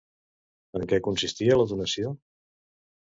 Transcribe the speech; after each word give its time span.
En 0.79 0.87
què 0.93 0.99
consistia 1.07 1.59
la 1.63 1.67
donació? 1.73 2.15